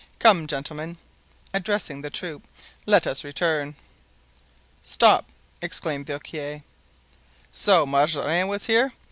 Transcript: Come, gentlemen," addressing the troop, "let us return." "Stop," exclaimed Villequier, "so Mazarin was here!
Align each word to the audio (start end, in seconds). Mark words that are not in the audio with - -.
Come, 0.17 0.47
gentlemen," 0.47 0.97
addressing 1.53 2.01
the 2.01 2.09
troop, 2.09 2.41
"let 2.87 3.05
us 3.05 3.23
return." 3.23 3.75
"Stop," 4.81 5.27
exclaimed 5.61 6.07
Villequier, 6.07 6.63
"so 7.51 7.85
Mazarin 7.85 8.47
was 8.47 8.65
here! 8.65 8.93